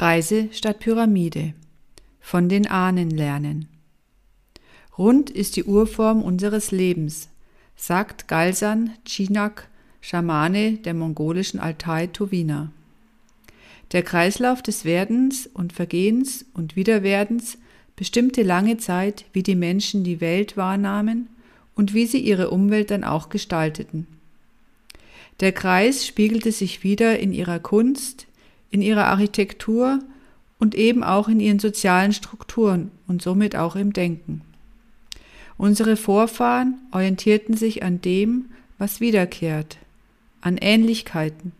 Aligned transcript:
Kreise 0.00 0.48
statt 0.52 0.78
Pyramide. 0.78 1.52
Von 2.20 2.48
den 2.48 2.66
Ahnen 2.66 3.10
lernen. 3.10 3.68
Rund 4.96 5.28
ist 5.28 5.56
die 5.56 5.64
Urform 5.64 6.22
unseres 6.22 6.70
Lebens, 6.70 7.28
sagt 7.76 8.26
Galsan 8.26 8.94
Chinak, 9.04 9.68
Schamane 10.00 10.78
der 10.78 10.94
mongolischen 10.94 11.60
Altai 11.60 12.06
Towina. 12.06 12.72
Der 13.92 14.02
Kreislauf 14.02 14.62
des 14.62 14.86
Werdens 14.86 15.46
und 15.46 15.74
Vergehens 15.74 16.46
und 16.54 16.76
Wiederwerdens 16.76 17.58
bestimmte 17.94 18.42
lange 18.42 18.78
Zeit, 18.78 19.26
wie 19.34 19.42
die 19.42 19.54
Menschen 19.54 20.02
die 20.02 20.22
Welt 20.22 20.56
wahrnahmen 20.56 21.28
und 21.74 21.92
wie 21.92 22.06
sie 22.06 22.20
ihre 22.20 22.48
Umwelt 22.48 22.90
dann 22.90 23.04
auch 23.04 23.28
gestalteten. 23.28 24.06
Der 25.40 25.52
Kreis 25.52 26.06
spiegelte 26.06 26.52
sich 26.52 26.82
wieder 26.84 27.18
in 27.18 27.34
ihrer 27.34 27.58
Kunst, 27.58 28.28
in 28.70 28.82
ihrer 28.82 29.06
Architektur 29.06 29.98
und 30.58 30.74
eben 30.74 31.02
auch 31.02 31.28
in 31.28 31.40
ihren 31.40 31.58
sozialen 31.58 32.12
Strukturen 32.12 32.90
und 33.06 33.22
somit 33.22 33.56
auch 33.56 33.76
im 33.76 33.92
Denken. 33.92 34.42
Unsere 35.56 35.96
Vorfahren 35.96 36.78
orientierten 36.92 37.56
sich 37.56 37.82
an 37.82 38.00
dem, 38.00 38.46
was 38.78 39.00
wiederkehrt, 39.00 39.78
an 40.40 40.56
Ähnlichkeiten. 40.56 41.52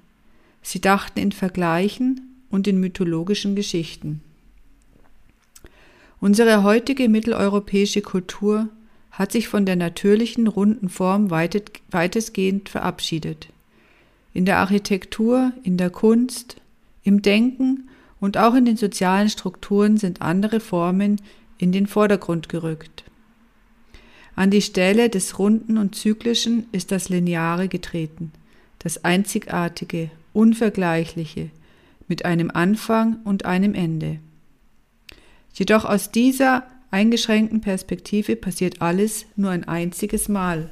Sie 0.63 0.81
dachten 0.81 1.19
in 1.19 1.33
Vergleichen 1.33 2.21
und 2.51 2.67
in 2.67 2.81
mythologischen 2.81 3.55
Geschichten. 3.55 4.23
Unsere 6.21 6.63
heutige 6.63 7.09
mitteleuropäische 7.09 8.03
Kultur 8.03 8.69
hat 9.11 9.33
sich 9.33 9.49
von 9.49 9.67
der 9.67 9.77
natürlichen 9.77 10.47
runden 10.47 10.89
Form 10.89 11.31
weitestgehend 11.31 12.69
verabschiedet. 12.69 13.49
In 14.33 14.45
der 14.45 14.59
Architektur, 14.59 15.53
in 15.63 15.77
der 15.77 15.91
Kunst, 15.91 16.60
im 17.03 17.23
Denken 17.23 17.89
und 18.21 18.37
auch 18.37 18.55
in 18.55 18.65
den 18.65 18.77
sozialen 18.77 19.31
Strukturen 19.31 19.97
sind 19.97 20.23
andere 20.23 20.61
Formen 20.61 21.21
in 21.59 21.73
den 21.73 21.87
Vordergrund 21.87 22.49
gerückt. 22.49 23.05
An 24.37 24.51
die 24.51 24.63
Stelle 24.63 25.09
des 25.09 25.39
Runden 25.39 25.79
und 25.79 25.95
Zyklischen 25.95 26.67
ist 26.73 26.93
das 26.93 27.09
Lineare 27.09 27.69
getreten, 27.69 28.33
das 28.79 29.05
Einzigartige, 29.05 30.11
Unvergleichliche, 30.33 31.51
mit 32.09 32.25
einem 32.25 32.51
Anfang 32.51 33.21
und 33.25 33.45
einem 33.45 33.75
Ende. 33.75 34.19
Jedoch 35.53 35.85
aus 35.85 36.11
dieser 36.11 36.65
eingeschränkten 36.91 37.61
Perspektive 37.61 38.37
passiert 38.37 38.83
alles 38.83 39.27
nur 39.37 39.51
ein 39.51 39.67
einziges 39.67 40.29
Mal. 40.29 40.71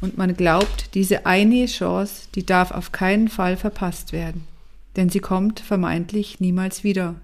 Und 0.00 0.18
man 0.18 0.34
glaubt, 0.34 0.94
diese 0.94 1.26
eine 1.26 1.66
Chance, 1.66 2.28
die 2.34 2.44
darf 2.44 2.70
auf 2.70 2.92
keinen 2.92 3.28
Fall 3.28 3.56
verpasst 3.56 4.12
werden 4.12 4.46
denn 4.96 5.08
sie 5.08 5.20
kommt 5.20 5.60
vermeintlich 5.60 6.40
niemals 6.40 6.84
wieder. 6.84 7.16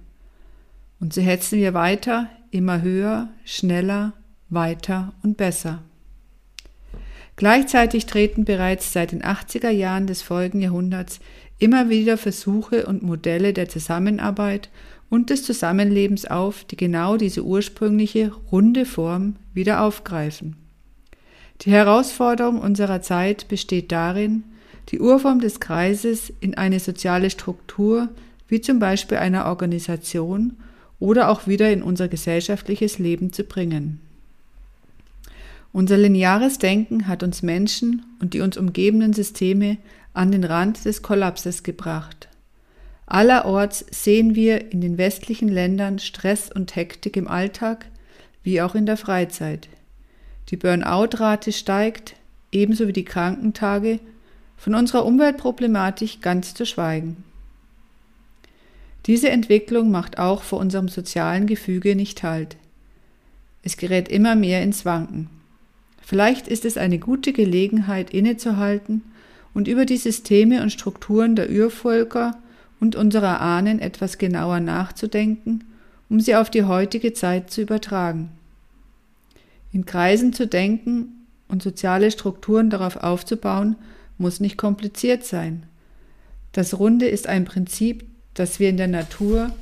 Und 1.01 1.13
so 1.13 1.21
hetzen 1.21 1.59
wir 1.59 1.75
weiter, 1.75 2.29
immer 2.51 2.83
höher, 2.83 3.29
schneller, 3.45 4.13
weiter 4.49 5.13
und 5.23 5.37
besser. 5.37 5.83
Gleichzeitig 7.37 8.07
treten 8.07 8.45
bereits 8.45 8.93
seit 8.93 9.13
den 9.13 9.23
80er 9.23 9.69
Jahren 9.69 10.07
des 10.07 10.23
folgenden 10.23 10.63
Jahrhunderts 10.63 11.21
immer 11.59 11.91
wieder 11.91 12.17
Versuche 12.17 12.87
und 12.87 13.03
Modelle 13.03 13.53
der 13.53 13.69
Zusammenarbeit 13.69 14.71
und 15.11 15.31
des 15.31 15.45
Zusammenlebens 15.45 16.27
auf, 16.27 16.65
die 16.65 16.77
genau 16.77 17.17
diese 17.17 17.45
ursprüngliche 17.45 18.33
runde 18.51 18.87
Form 18.87 19.37
wieder 19.53 19.83
aufgreifen. 19.83 20.57
Die 21.63 21.71
Herausforderung 21.71 22.61
unserer 22.61 23.03
Zeit 23.03 23.49
besteht 23.49 23.93
darin, 23.93 24.45
die 24.89 25.01
Urform 25.01 25.41
des 25.41 25.61
Kreises 25.61 26.33
in 26.41 26.57
eine 26.57 26.81
soziale 26.81 27.31
Struktur, 27.31 28.09
wie 28.49 28.61
zum 28.61 28.79
Beispiel 28.79 29.19
einer 29.19 29.47
Organisation, 29.47 30.57
oder 30.99 31.29
auch 31.29 31.47
wieder 31.47 31.71
in 31.71 31.83
unser 31.83 32.09
gesellschaftliches 32.09 32.99
Leben 32.99 33.33
zu 33.33 33.45
bringen. 33.45 34.01
Unser 35.73 35.99
lineares 35.99 36.59
Denken 36.59 37.07
hat 37.07 37.23
uns 37.23 37.43
Menschen 37.43 38.07
und 38.19 38.33
die 38.33 38.41
uns 38.41 38.57
umgebenden 38.57 39.13
Systeme 39.13 39.77
an 40.15 40.33
den 40.33 40.45
Rand 40.45 40.87
des 40.87 41.03
Kollapses 41.03 41.63
gebracht. 41.63 42.29
Allerorts 43.05 43.85
sehen 43.91 44.35
wir 44.35 44.73
in 44.73 44.81
den 44.81 44.97
westlichen 44.97 45.49
Ländern 45.49 45.99
Stress 45.99 46.51
und 46.51 46.75
Hektik 46.75 47.17
im 47.17 47.29
Alltag 47.29 47.87
wie 48.43 48.63
auch 48.63 48.75
in 48.75 48.87
der 48.87 48.97
Freizeit. 48.97 49.69
Die 50.49 50.57
Burnout-Rate 50.57 51.53
steigt, 51.53 52.15
ebenso 52.53 52.89
wie 52.89 52.93
die 52.93 53.05
Krankentage 53.05 54.01
von 54.57 54.75
unserer 54.75 55.05
Umweltproblematik 55.05 56.23
ganz 56.23 56.55
zu 56.55 56.67
schweigen. 56.67 57.25
Diese 59.07 59.31
Entwicklung 59.31 59.91
macht 59.91 60.19
auch 60.19 60.43
vor 60.43 60.59
unserem 60.59 60.89
sozialen 60.89 61.47
Gefüge 61.47 61.95
nicht 61.95 62.23
Halt. 62.23 62.57
Es 63.63 63.77
gerät 63.77 64.09
immer 64.09 64.35
mehr 64.35 64.63
ins 64.63 64.85
Wanken. 64.85 65.31
Vielleicht 66.01 66.49
ist 66.49 66.65
es 66.65 66.77
eine 66.77 66.99
gute 66.99 67.33
Gelegenheit, 67.33 68.11
innezuhalten 68.11 69.03
und 69.55 69.69
über 69.69 69.87
die 69.87 69.97
Systeme 69.97 70.63
und 70.63 70.71
Strukturen 70.71 71.35
der 71.35 71.51
Urvölker 71.51 72.37
und 72.79 72.95
unserer 72.95 73.41
Ahnen 73.41 73.81
etwas 73.81 74.19
genauer 74.19 74.61
nachzudenken, 74.61 75.65
um 76.09 76.21
sie 76.21 76.37
auf 76.37 76.51
die 76.51 76.65
heutige 76.65 77.13
Zeit 77.13 77.51
zu 77.51 77.63
übertragen. 77.63 78.31
In 79.73 79.87
Kreisen 79.87 80.33
zu 80.33 80.47
denken 80.47 81.27
und 81.49 81.63
soziale 81.63 82.11
Strukturen 82.11 82.71
darauf 82.71 82.97
aufzubauen, 82.97 83.77
muss 84.19 84.41
nicht 84.41 84.57
kompliziert 84.57 85.25
sein. 85.25 85.65
Das 86.53 86.79
Runde 86.79 87.07
ist 87.07 87.27
ein 87.27 87.45
Prinzip, 87.45 88.05
das 88.35 88.59
wir 88.61 88.69
in 88.69 88.77
der 88.77 88.89
Natur 88.89 89.55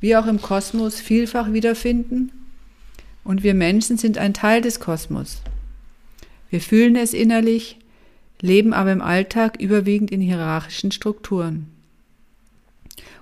wie 0.00 0.16
auch 0.16 0.26
im 0.26 0.42
Kosmos 0.42 1.00
vielfach 1.00 1.52
wiederfinden 1.52 2.32
und 3.24 3.42
wir 3.42 3.54
Menschen 3.54 3.96
sind 3.96 4.18
ein 4.18 4.34
Teil 4.34 4.60
des 4.60 4.80
Kosmos. 4.80 5.42
Wir 6.50 6.60
fühlen 6.60 6.96
es 6.96 7.14
innerlich, 7.14 7.78
leben 8.40 8.74
aber 8.74 8.92
im 8.92 9.00
Alltag 9.00 9.60
überwiegend 9.60 10.10
in 10.10 10.20
hierarchischen 10.20 10.90
Strukturen. 10.90 11.68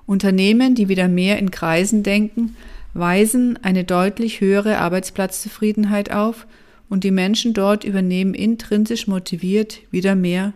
Unternehmen, 0.07 0.75
die 0.75 0.89
wieder 0.89 1.07
mehr 1.07 1.39
in 1.39 1.51
Kreisen 1.51 2.03
denken, 2.03 2.57
weisen 2.95 3.59
eine 3.63 3.85
deutlich 3.85 4.41
höhere 4.41 4.79
Arbeitsplatzzufriedenheit 4.79 6.11
auf 6.11 6.47
und 6.89 7.05
die 7.05 7.13
Menschen 7.13 7.55
dort 7.55 7.85
übernehmen 7.85 8.35
intrinsisch 8.35 9.07
motiviert 9.07 9.79
wieder 9.93 10.17
mehr 10.17 10.55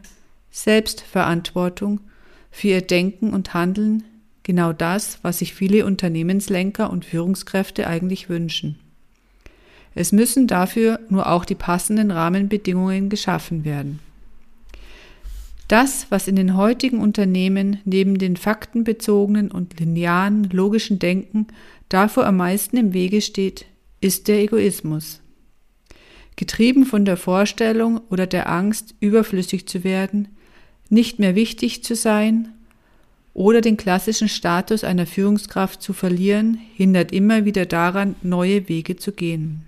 Selbstverantwortung 0.55 1.99
für 2.53 2.69
ihr 2.69 2.81
Denken 2.81 3.35
und 3.35 3.55
Handeln, 3.55 4.05
genau 4.45 4.73
das, 4.73 5.19
was 5.23 5.41
sich 5.41 5.53
viele 5.53 5.85
Unternehmenslenker 5.85 6.91
und 6.91 7.05
Führungskräfte 7.05 7.89
eigentlich 7.89 8.29
wünschen. 8.29 8.79
Es 9.97 10.13
müssen 10.13 10.47
dafür 10.47 11.01
nur 11.09 11.29
auch 11.29 11.45
die 11.45 11.57
passenden 11.57 12.13
Rahmenbedingungen 12.13 13.09
geschaffen 13.09 13.65
werden. 13.65 13.99
Das, 15.67 16.07
was 16.11 16.29
in 16.29 16.37
den 16.37 16.57
heutigen 16.57 17.01
Unternehmen 17.01 17.81
neben 17.85 18.19
den 18.19 18.37
faktenbezogenen 18.37 19.51
und 19.51 19.81
linearen 19.81 20.45
logischen 20.51 21.01
Denken 21.01 21.49
davor 21.89 22.27
am 22.27 22.37
meisten 22.37 22.77
im 22.77 22.93
Wege 22.93 23.23
steht, 23.23 23.67
ist 24.01 24.29
der 24.29 24.41
Egoismus. 24.41 25.21
Getrieben 26.37 26.87
von 26.87 27.05
der 27.05 27.17
Vorstellung 27.17 28.01
oder 28.09 28.29
der 28.29 28.49
Angst, 28.49 28.95
überflüssig 29.01 29.67
zu 29.67 29.83
werden, 29.83 30.29
nicht 30.89 31.19
mehr 31.19 31.35
wichtig 31.35 31.83
zu 31.85 31.95
sein 31.95 32.49
oder 33.35 33.61
den 33.61 33.77
klassischen 33.77 34.29
Status 34.29 34.85
einer 34.85 35.07
Führungskraft 35.07 35.83
zu 35.83 35.93
verlieren, 35.93 36.59
hindert 36.75 37.13
immer 37.13 37.45
wieder 37.45 37.67
daran, 37.67 38.15
neue 38.23 38.69
Wege 38.69 38.97
zu 38.97 39.13
gehen. 39.13 39.63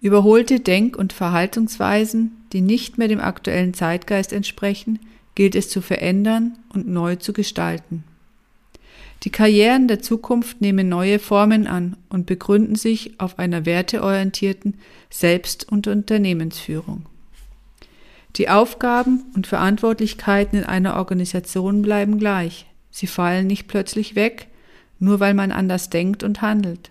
Überholte 0.00 0.60
Denk- 0.60 0.96
und 0.96 1.12
Verhaltensweisen, 1.12 2.32
die 2.52 2.60
nicht 2.60 2.96
mehr 2.96 3.08
dem 3.08 3.20
aktuellen 3.20 3.74
Zeitgeist 3.74 4.32
entsprechen, 4.32 5.00
gilt 5.34 5.54
es 5.54 5.68
zu 5.68 5.80
verändern 5.80 6.56
und 6.72 6.86
neu 6.88 7.16
zu 7.16 7.32
gestalten. 7.32 8.04
Die 9.22 9.30
Karrieren 9.30 9.88
der 9.88 10.00
Zukunft 10.00 10.60
nehmen 10.60 10.88
neue 10.88 11.18
Formen 11.18 11.66
an 11.66 11.96
und 12.08 12.26
begründen 12.26 12.76
sich 12.76 13.18
auf 13.18 13.38
einer 13.38 13.66
werteorientierten 13.66 14.74
Selbst- 15.10 15.70
und 15.70 15.88
Unternehmensführung. 15.88 17.06
Die 18.36 18.50
Aufgaben 18.50 19.24
und 19.34 19.46
Verantwortlichkeiten 19.46 20.58
in 20.58 20.64
einer 20.64 20.96
Organisation 20.96 21.80
bleiben 21.80 22.18
gleich. 22.18 22.66
Sie 22.90 23.06
fallen 23.06 23.46
nicht 23.46 23.66
plötzlich 23.66 24.14
weg, 24.14 24.48
nur 24.98 25.20
weil 25.20 25.32
man 25.32 25.52
anders 25.52 25.88
denkt 25.88 26.22
und 26.22 26.42
handelt. 26.42 26.90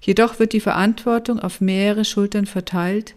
Jedoch 0.00 0.38
wird 0.38 0.52
die 0.54 0.60
Verantwortung 0.60 1.40
auf 1.40 1.60
mehrere 1.60 2.04
Schultern 2.04 2.46
verteilt 2.46 3.16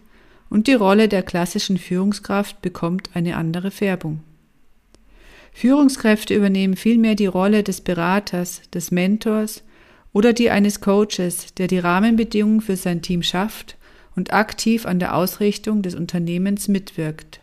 und 0.50 0.66
die 0.66 0.74
Rolle 0.74 1.08
der 1.08 1.22
klassischen 1.22 1.78
Führungskraft 1.78 2.60
bekommt 2.60 3.10
eine 3.14 3.36
andere 3.36 3.70
Färbung. 3.70 4.20
Führungskräfte 5.52 6.34
übernehmen 6.34 6.76
vielmehr 6.76 7.14
die 7.14 7.26
Rolle 7.26 7.62
des 7.62 7.80
Beraters, 7.80 8.62
des 8.72 8.90
Mentors 8.90 9.62
oder 10.12 10.32
die 10.32 10.50
eines 10.50 10.80
Coaches, 10.80 11.54
der 11.54 11.68
die 11.68 11.78
Rahmenbedingungen 11.78 12.60
für 12.60 12.76
sein 12.76 13.02
Team 13.02 13.22
schafft 13.22 13.76
und 14.16 14.32
aktiv 14.32 14.86
an 14.86 14.98
der 14.98 15.14
Ausrichtung 15.14 15.82
des 15.82 15.94
Unternehmens 15.94 16.68
mitwirkt. 16.68 17.40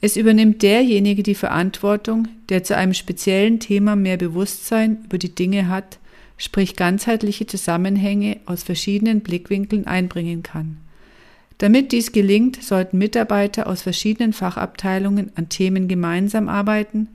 Es 0.00 0.16
übernimmt 0.16 0.62
derjenige 0.62 1.22
die 1.22 1.34
Verantwortung, 1.34 2.28
der 2.50 2.62
zu 2.62 2.76
einem 2.76 2.94
speziellen 2.94 3.58
Thema 3.58 3.96
mehr 3.96 4.16
Bewusstsein 4.16 4.98
über 5.04 5.18
die 5.18 5.34
Dinge 5.34 5.68
hat, 5.68 5.98
sprich 6.36 6.76
ganzheitliche 6.76 7.46
Zusammenhänge 7.46 8.38
aus 8.46 8.62
verschiedenen 8.62 9.20
Blickwinkeln 9.20 9.88
einbringen 9.88 10.44
kann. 10.44 10.78
Damit 11.58 11.90
dies 11.90 12.12
gelingt, 12.12 12.62
sollten 12.62 12.98
Mitarbeiter 12.98 13.66
aus 13.66 13.82
verschiedenen 13.82 14.32
Fachabteilungen 14.32 15.32
an 15.34 15.48
Themen 15.48 15.88
gemeinsam 15.88 16.48
arbeiten, 16.48 17.08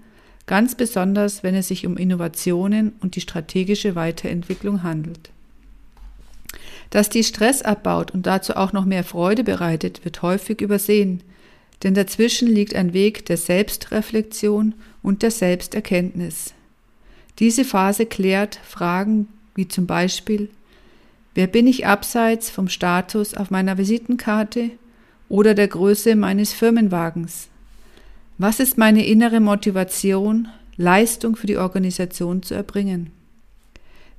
ganz 0.45 0.75
besonders 0.75 1.41
wenn 1.43 1.55
es 1.55 1.69
sich 1.69 1.87
um 1.87 1.95
Innovationen 1.95 2.91
und 2.99 3.15
die 3.15 3.21
strategische 3.21 3.95
Weiterentwicklung 3.95 4.83
handelt. 4.83 5.32
Dass 6.93 7.09
dies 7.09 7.29
Stress 7.29 7.63
abbaut 7.63 8.11
und 8.11 8.27
dazu 8.27 8.55
auch 8.55 8.71
noch 8.71 8.85
mehr 8.85 9.03
Freude 9.03 9.43
bereitet, 9.43 10.05
wird 10.05 10.21
häufig 10.21 10.61
übersehen, 10.61 11.23
denn 11.81 11.95
dazwischen 11.95 12.47
liegt 12.47 12.75
ein 12.75 12.93
Weg 12.93 13.25
der 13.25 13.37
Selbstreflexion 13.37 14.75
und 15.01 15.23
der 15.23 15.31
Selbsterkenntnis. 15.31 16.53
Diese 17.39 17.65
Phase 17.65 18.05
klärt 18.05 18.59
Fragen 18.63 19.27
wie 19.55 19.67
zum 19.67 19.87
Beispiel, 19.87 20.49
wer 21.33 21.47
bin 21.47 21.65
ich 21.65 21.87
abseits 21.87 22.51
vom 22.51 22.69
Status 22.69 23.33
auf 23.33 23.49
meiner 23.49 23.79
Visitenkarte 23.79 24.69
oder 25.29 25.55
der 25.55 25.69
Größe 25.69 26.15
meines 26.15 26.53
Firmenwagens? 26.53 27.47
Was 28.37 28.59
ist 28.59 28.77
meine 28.77 29.03
innere 29.03 29.39
Motivation, 29.39 30.47
Leistung 30.77 31.37
für 31.37 31.47
die 31.47 31.57
Organisation 31.57 32.43
zu 32.43 32.53
erbringen? 32.53 33.09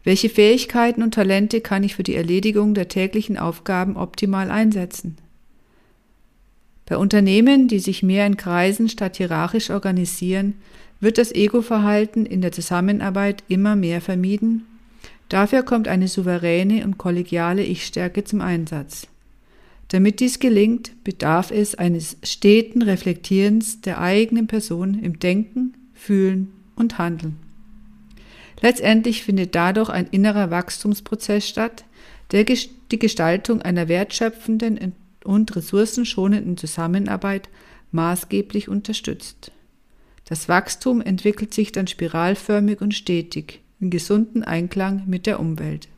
Welche 0.04 0.28
Fähigkeiten 0.28 1.02
und 1.02 1.14
Talente 1.14 1.62
kann 1.62 1.82
ich 1.82 1.94
für 1.94 2.02
die 2.02 2.14
Erledigung 2.14 2.74
der 2.74 2.88
täglichen 2.88 3.38
Aufgaben 3.38 3.96
optimal 3.96 4.50
einsetzen? 4.50 5.16
Bei 6.84 6.98
Unternehmen, 6.98 7.68
die 7.68 7.78
sich 7.78 8.02
mehr 8.02 8.26
in 8.26 8.36
Kreisen 8.36 8.90
statt 8.90 9.16
hierarchisch 9.16 9.70
organisieren, 9.70 10.56
wird 11.00 11.16
das 11.16 11.32
Ego-Verhalten 11.32 12.26
in 12.26 12.42
der 12.42 12.52
Zusammenarbeit 12.52 13.42
immer 13.48 13.76
mehr 13.76 14.02
vermieden. 14.02 14.66
Dafür 15.30 15.62
kommt 15.62 15.88
eine 15.88 16.08
souveräne 16.08 16.84
und 16.84 16.98
kollegiale 16.98 17.64
Ich-Stärke 17.64 18.24
zum 18.24 18.42
Einsatz. 18.42 19.06
Damit 19.88 20.20
dies 20.20 20.38
gelingt, 20.38 20.92
bedarf 21.02 21.50
es 21.50 21.74
eines 21.74 22.18
steten 22.22 22.82
Reflektierens 22.82 23.80
der 23.80 24.00
eigenen 24.00 24.46
Person 24.46 24.98
im 25.02 25.18
Denken, 25.18 25.74
Fühlen 25.94 26.52
und 26.76 26.98
Handeln. 26.98 27.43
Letztendlich 28.60 29.22
findet 29.22 29.54
dadurch 29.54 29.90
ein 29.90 30.06
innerer 30.10 30.50
Wachstumsprozess 30.50 31.48
statt, 31.48 31.84
der 32.32 32.44
die 32.44 32.98
Gestaltung 32.98 33.62
einer 33.62 33.88
wertschöpfenden 33.88 34.94
und 35.24 35.56
ressourcenschonenden 35.56 36.56
Zusammenarbeit 36.56 37.48
maßgeblich 37.92 38.68
unterstützt. 38.68 39.50
Das 40.26 40.48
Wachstum 40.48 41.00
entwickelt 41.00 41.52
sich 41.52 41.72
dann 41.72 41.86
spiralförmig 41.86 42.80
und 42.80 42.94
stetig 42.94 43.60
in 43.80 43.90
gesunden 43.90 44.42
Einklang 44.42 45.02
mit 45.06 45.26
der 45.26 45.38
Umwelt. 45.38 45.88